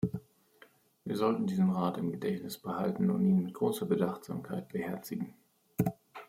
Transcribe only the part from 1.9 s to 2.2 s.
im